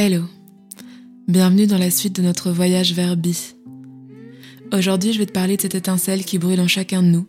[0.00, 0.22] Hello,
[1.26, 3.56] bienvenue dans la suite de notre voyage vers Bi.
[4.72, 7.26] Aujourd'hui, je vais te parler de cette étincelle qui brûle en chacun de nous,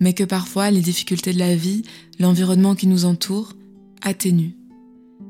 [0.00, 1.82] mais que parfois les difficultés de la vie,
[2.18, 3.52] l'environnement qui nous entoure,
[4.00, 4.54] atténuent.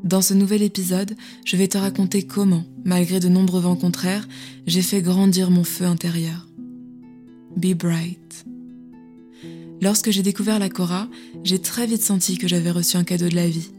[0.04, 4.28] Dans ce nouvel épisode, je vais te raconter comment, malgré de nombreux vents contraires,
[4.68, 6.46] j'ai fait grandir mon feu intérieur.
[7.56, 8.44] Be bright.
[9.82, 11.08] Lorsque j'ai découvert la Cora,
[11.42, 13.70] j'ai très vite senti que j'avais reçu un cadeau de la vie.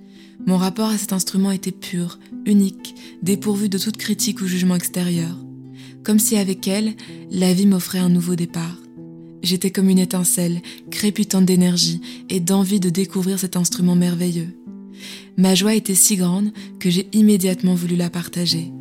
[0.45, 5.37] Mon rapport à cet instrument était pur, unique, dépourvu de toute critique ou jugement extérieur.
[6.03, 6.95] Comme si avec elle,
[7.29, 8.77] la vie m'offrait un nouveau départ.
[9.43, 14.57] J'étais comme une étincelle, crépitante d'énergie et d'envie de découvrir cet instrument merveilleux.
[15.37, 18.71] Ma joie était si grande que j'ai immédiatement voulu la partager.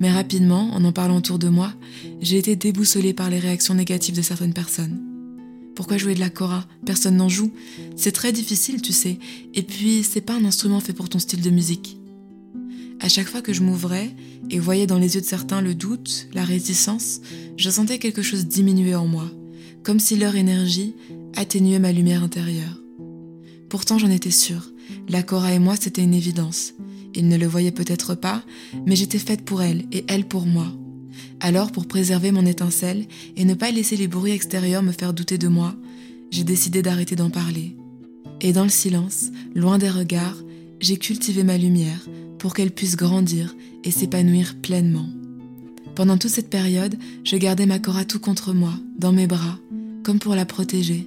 [0.00, 1.72] Mais rapidement, en en parlant autour de moi,
[2.20, 5.00] j'ai été déboussolée par les réactions négatives de certaines personnes.
[5.74, 7.52] Pourquoi jouer de la cora Personne n'en joue.
[7.96, 9.18] C'est très difficile, tu sais.
[9.54, 11.96] Et puis, c'est pas un instrument fait pour ton style de musique.
[13.00, 14.10] À chaque fois que je m'ouvrais
[14.50, 17.20] et voyais dans les yeux de certains le doute, la réticence,
[17.56, 19.30] je sentais quelque chose diminuer en moi,
[19.82, 20.94] comme si leur énergie
[21.34, 22.80] atténuait ma lumière intérieure.
[23.68, 24.70] Pourtant, j'en étais sûre.
[25.08, 26.74] La Cora et moi, c'était une évidence.
[27.14, 28.42] Ils ne le voyaient peut-être pas,
[28.86, 30.72] mais j'étais faite pour elle et elle pour moi.
[31.40, 35.38] Alors, pour préserver mon étincelle et ne pas laisser les bruits extérieurs me faire douter
[35.38, 35.74] de moi,
[36.30, 37.76] j'ai décidé d'arrêter d'en parler.
[38.40, 40.38] Et dans le silence, loin des regards,
[40.80, 42.08] j'ai cultivé ma lumière
[42.42, 43.54] pour qu'elle puisse grandir
[43.84, 45.06] et s'épanouir pleinement.
[45.94, 49.60] Pendant toute cette période, je gardais ma Cora tout contre moi, dans mes bras,
[50.02, 51.06] comme pour la protéger.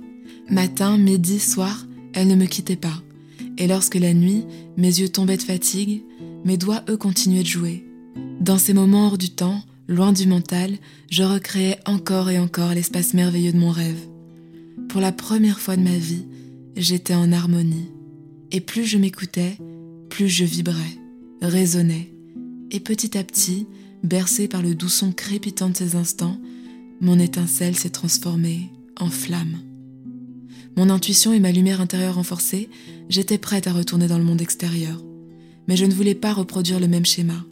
[0.50, 3.04] Matin, midi, soir, elle ne me quittait pas.
[3.58, 4.46] Et lorsque la nuit,
[4.78, 6.04] mes yeux tombaient de fatigue,
[6.46, 7.86] mes doigts, eux, continuaient de jouer.
[8.40, 10.78] Dans ces moments hors du temps, Loin du mental,
[11.12, 14.00] je recréais encore et encore l'espace merveilleux de mon rêve.
[14.90, 16.26] Pour la première fois de ma vie,
[16.76, 17.92] j'étais en harmonie.
[18.52, 19.60] Et plus je m'écoutais,
[20.10, 20.98] plus je vibrais,
[21.42, 22.12] résonnais.
[22.72, 23.68] Et petit à petit,
[24.04, 26.38] bercé par le doux son crépitant de ces instants,
[27.02, 28.70] mon étincelle s'est transformée
[29.00, 29.58] en flamme.
[30.78, 32.70] Mon intuition et ma lumière intérieure renforcée,
[33.10, 35.02] j'étais prête à retourner dans le monde extérieur.
[35.68, 37.46] Mais je ne voulais pas reproduire le même schéma.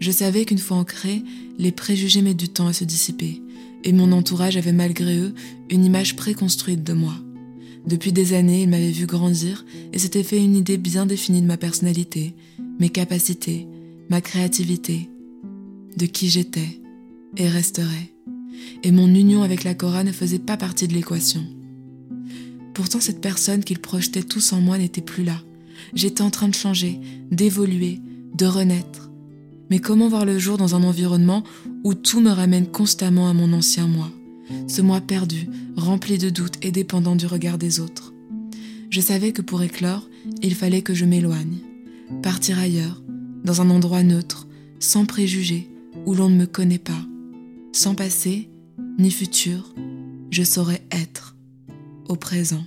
[0.00, 1.22] Je savais qu'une fois ancré,
[1.58, 3.42] les préjugés mettent du temps à se dissiper,
[3.84, 5.34] et mon entourage avait malgré eux
[5.70, 7.14] une image préconstruite de moi.
[7.86, 11.46] Depuis des années, ils m'avaient vu grandir et s'étaient fait une idée bien définie de
[11.46, 12.34] ma personnalité,
[12.78, 13.66] mes capacités,
[14.10, 15.08] ma créativité,
[15.96, 16.80] de qui j'étais
[17.36, 18.12] et resterais.
[18.82, 21.44] Et mon union avec la Cora ne faisait pas partie de l'équation.
[22.74, 25.40] Pourtant, cette personne qu'ils projetaient tous en moi n'était plus là.
[25.94, 27.00] J'étais en train de changer,
[27.30, 28.00] d'évoluer,
[28.34, 29.10] de renaître.
[29.70, 31.42] Mais comment voir le jour dans un environnement
[31.84, 34.10] où tout me ramène constamment à mon ancien moi?
[34.68, 38.12] Ce moi perdu, rempli de doutes et dépendant du regard des autres.
[38.90, 40.08] Je savais que pour éclore,
[40.42, 41.58] il fallait que je m'éloigne,
[42.22, 43.02] partir ailleurs,
[43.44, 44.46] dans un endroit neutre,
[44.78, 45.68] sans préjugés,
[46.04, 47.04] où l'on ne me connaît pas.
[47.72, 48.48] Sans passé,
[48.98, 49.74] ni futur,
[50.30, 51.36] je saurais être,
[52.08, 52.64] au présent.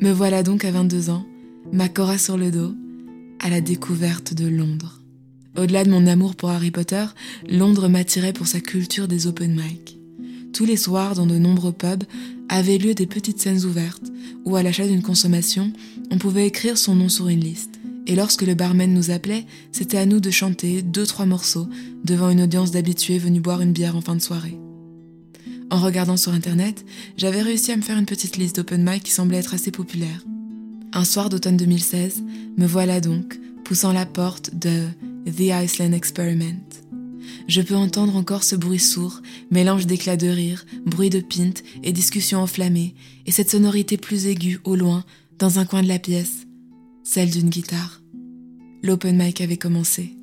[0.00, 1.26] Me voilà donc à 22 ans,
[1.72, 2.74] ma cora sur le dos,
[3.40, 5.00] à la découverte de Londres.
[5.56, 7.04] Au-delà de mon amour pour Harry Potter,
[7.48, 9.98] Londres m'attirait pour sa culture des open mic.
[10.52, 12.04] Tous les soirs, dans de nombreux pubs,
[12.48, 14.10] avaient lieu des petites scènes ouvertes,
[14.44, 15.72] où à l'achat d'une consommation,
[16.10, 17.77] on pouvait écrire son nom sur une liste.
[18.08, 21.68] Et lorsque le barman nous appelait, c'était à nous de chanter deux, trois morceaux
[22.04, 24.58] devant une audience d'habitués venus boire une bière en fin de soirée.
[25.70, 26.86] En regardant sur internet,
[27.18, 30.24] j'avais réussi à me faire une petite liste d'open mic qui semblait être assez populaire.
[30.94, 32.24] Un soir d'automne 2016,
[32.56, 34.86] me voilà donc poussant la porte de
[35.26, 36.64] The Iceland Experiment.
[37.46, 39.20] Je peux entendre encore ce bruit sourd,
[39.50, 42.94] mélange d'éclats de rire, bruit de pinte et discussions enflammées,
[43.26, 45.04] et cette sonorité plus aiguë au loin,
[45.38, 46.46] dans un coin de la pièce,
[47.04, 47.97] celle d'une guitare.
[48.82, 50.14] L'open mic avait commencé.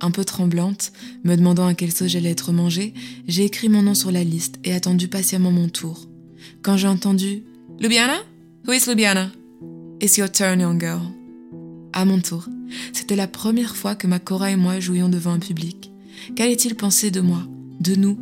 [0.00, 0.92] Un peu tremblante,
[1.24, 2.94] me demandant à quelle sauce j'allais être mangée,
[3.26, 6.08] j'ai écrit mon nom sur la liste et attendu patiemment mon tour.
[6.62, 7.42] Quand j'ai entendu
[7.80, 8.16] Lubiana?
[8.66, 9.30] Who is Lubiana?
[10.00, 11.00] It's your turn, young girl.
[11.92, 12.46] À mon tour,
[12.92, 15.90] c'était la première fois que ma Cora et moi jouions devant un public.
[16.36, 17.42] Qu'allait-il penser de moi,
[17.80, 18.18] de nous?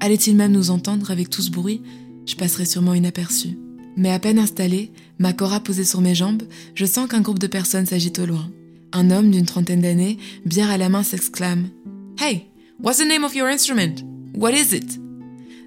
[0.00, 1.82] Allait-il même nous entendre avec tout ce bruit?
[2.26, 3.58] Je passerais sûrement inaperçue.
[3.96, 6.42] Mais à peine installée, ma Cora posée sur mes jambes,
[6.74, 8.50] je sens qu'un groupe de personnes s'agite au loin.
[8.98, 10.16] Un homme d'une trentaine d'années,
[10.46, 11.68] bière à la main, s'exclame
[12.18, 12.46] Hey,
[12.82, 14.02] what's the name of your instrument?
[14.34, 14.98] What is it?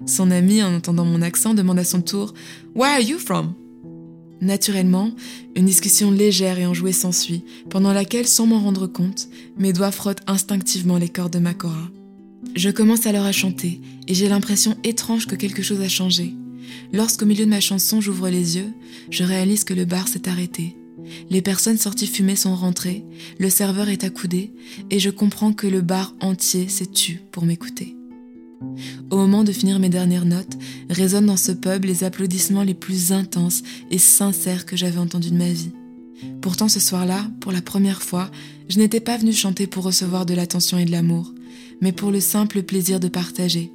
[0.04, 2.34] Son ami, en entendant mon accent, demande à son tour
[2.74, 3.54] Where are you from?
[4.40, 5.12] Naturellement,
[5.54, 10.24] une discussion légère et enjouée s'ensuit, pendant laquelle, sans m'en rendre compte, mes doigts frottent
[10.26, 11.88] instinctivement les cordes de ma cora.
[12.56, 16.34] Je commence alors à chanter, et j'ai l'impression étrange que quelque chose a changé.
[16.92, 18.72] Lorsqu'au milieu de ma chanson j'ouvre les yeux,
[19.08, 20.74] je réalise que le bar s'est arrêté.
[21.30, 23.04] Les personnes sorties fumer sont rentrées,
[23.38, 24.52] le serveur est accoudé,
[24.90, 27.96] et je comprends que le bar entier s'est tu pour m'écouter.
[29.10, 30.58] Au moment de finir mes dernières notes,
[30.90, 35.38] résonnent dans ce pub les applaudissements les plus intenses et sincères que j'avais entendus de
[35.38, 35.72] ma vie.
[36.42, 38.30] Pourtant ce soir-là, pour la première fois,
[38.68, 41.32] je n'étais pas venu chanter pour recevoir de l'attention et de l'amour,
[41.80, 43.72] mais pour le simple plaisir de partager.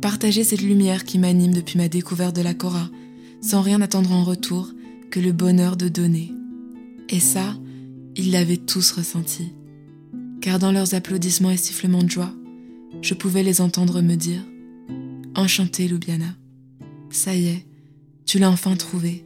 [0.00, 2.88] Partager cette lumière qui m'anime depuis ma découverte de la Cora,
[3.40, 4.70] sans rien attendre en retour
[5.10, 6.32] que le bonheur de donner.
[7.10, 7.54] Et ça,
[8.16, 9.52] ils l'avaient tous ressenti.
[10.40, 12.32] Car dans leurs applaudissements et sifflements de joie,
[13.02, 14.42] je pouvais les entendre me dire
[15.34, 16.34] Enchanté, Loubiana.
[17.10, 17.66] Ça y est,
[18.26, 19.24] tu l'as enfin trouvé.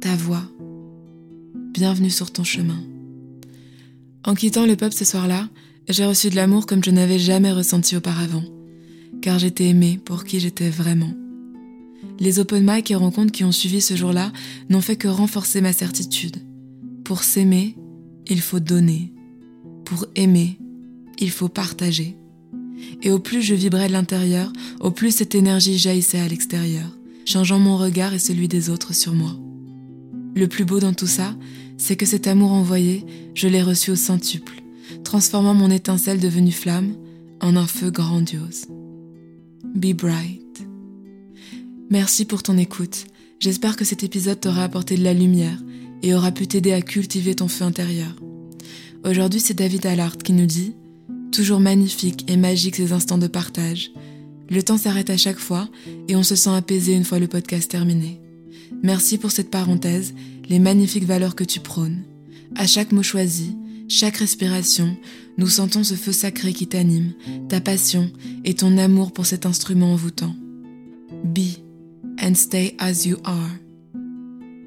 [0.00, 0.44] Ta voix.
[1.74, 2.80] Bienvenue sur ton chemin.
[4.24, 5.48] En quittant le pub ce soir-là,
[5.88, 8.44] j'ai reçu de l'amour comme je n'avais jamais ressenti auparavant,
[9.20, 11.12] car j'étais aimée pour qui j'étais vraiment.
[12.20, 14.32] Les open mic et rencontres qui ont suivi ce jour-là
[14.70, 16.36] n'ont fait que renforcer ma certitude.
[17.12, 17.76] Pour s'aimer,
[18.26, 19.12] il faut donner.
[19.84, 20.58] Pour aimer,
[21.18, 22.16] il faut partager.
[23.02, 24.50] Et au plus je vibrais de l'intérieur,
[24.80, 26.88] au plus cette énergie jaillissait à l'extérieur,
[27.26, 29.36] changeant mon regard et celui des autres sur moi.
[30.34, 31.36] Le plus beau dans tout ça,
[31.76, 33.04] c'est que cet amour envoyé,
[33.34, 34.62] je l'ai reçu au centuple,
[35.04, 36.94] transformant mon étincelle devenue flamme
[37.42, 38.68] en un feu grandiose.
[39.74, 40.64] Be bright.
[41.90, 43.04] Merci pour ton écoute.
[43.38, 45.58] J'espère que cet épisode t'aura apporté de la lumière
[46.02, 48.14] et aura pu t'aider à cultiver ton feu intérieur.
[49.04, 50.74] Aujourd'hui, c'est David Allard qui nous dit
[51.32, 53.90] Toujours magnifique et magique ces instants de partage.
[54.50, 55.68] Le temps s'arrête à chaque fois
[56.08, 58.20] et on se sent apaisé une fois le podcast terminé.
[58.82, 60.14] Merci pour cette parenthèse,
[60.48, 62.02] les magnifiques valeurs que tu prônes.
[62.56, 63.56] À chaque mot choisi,
[63.88, 64.96] chaque respiration,
[65.38, 67.12] nous sentons ce feu sacré qui t'anime,
[67.48, 68.10] ta passion
[68.44, 70.34] et ton amour pour cet instrument envoûtant.
[71.24, 71.58] Be
[72.22, 73.50] and stay as you are.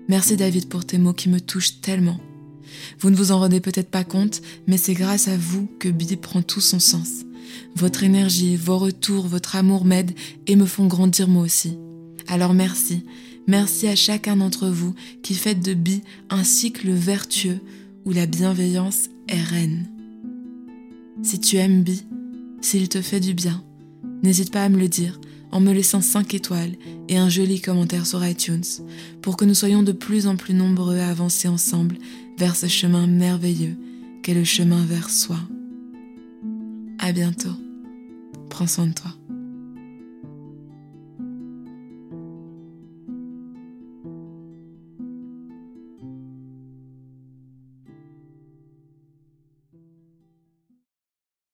[0.08, 2.20] Merci David pour tes mots qui me touchent tellement.
[3.00, 6.16] Vous ne vous en rendez peut-être pas compte, mais c'est grâce à vous que Bi
[6.16, 7.24] prend tout son sens.
[7.76, 10.16] Votre énergie, vos retours, votre amour m'aident
[10.48, 11.78] et me font grandir moi aussi.
[12.28, 13.04] Alors merci,
[13.48, 14.94] merci à chacun d'entre vous
[15.24, 17.60] qui fait de Bi un cycle vertueux
[18.06, 19.88] où la bienveillance est reine.
[21.24, 22.04] Si tu aimes Bi,
[22.62, 23.64] s'il te fait du bien,
[24.22, 25.20] n'hésite pas à me le dire
[25.56, 26.76] en me laissant 5 étoiles
[27.08, 28.66] et un joli commentaire sur iTunes
[29.22, 31.98] pour que nous soyons de plus en plus nombreux à avancer ensemble
[32.38, 33.78] vers ce chemin merveilleux
[34.22, 35.38] qu'est le chemin vers soi.
[37.00, 37.56] À bientôt.
[38.50, 39.12] Prends soin de toi.